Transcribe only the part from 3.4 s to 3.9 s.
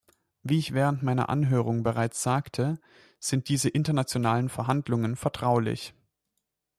diese